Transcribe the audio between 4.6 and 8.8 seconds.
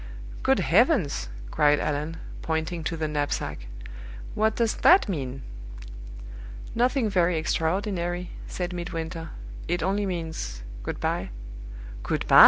that mean?" "Nothing very extraordinary," said